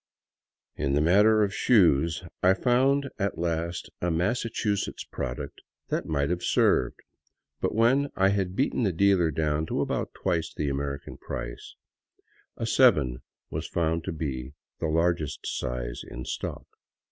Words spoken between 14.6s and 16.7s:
the largest size in stock.